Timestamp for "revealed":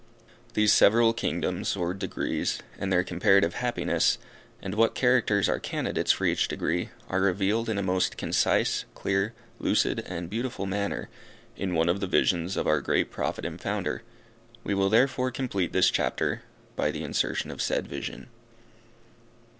7.21-7.69